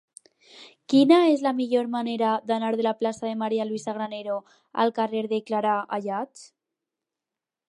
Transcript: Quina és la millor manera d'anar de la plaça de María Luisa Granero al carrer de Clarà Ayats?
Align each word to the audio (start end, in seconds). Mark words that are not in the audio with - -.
Quina 0.93 1.17
és 1.33 1.43
la 1.47 1.51
millor 1.59 1.91
manera 1.97 2.31
d'anar 2.53 2.73
de 2.81 2.87
la 2.89 2.95
plaça 3.03 3.27
de 3.29 3.35
María 3.43 3.69
Luisa 3.73 3.95
Granero 4.01 4.41
al 4.85 4.97
carrer 5.01 5.23
de 5.37 5.45
Clarà 5.51 5.79
Ayats? 6.01 6.53